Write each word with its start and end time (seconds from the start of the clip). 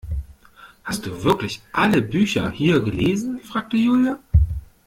Hast 0.83 1.05
du 1.05 1.23
wirklich 1.23 1.61
alle 1.73 2.01
Bücher 2.01 2.49
hier 2.49 2.79
gelesen, 2.79 3.39
fragte 3.39 3.77
Julia. 3.77 4.17